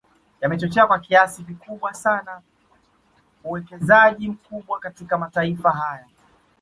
[0.41, 2.41] Yamechochea kwa kiasi kikubwa sana
[3.43, 6.05] uwekezaji mkubwa katika mataifa haya